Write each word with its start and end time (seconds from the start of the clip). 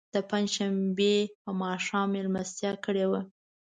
د 0.13 0.15
پنج 0.29 0.47
شنبې 0.55 1.15
په 1.43 1.51
ماښام 1.61 2.07
میلمستیا 2.15 2.71
کړې 2.85 3.05
وه. 3.11 3.21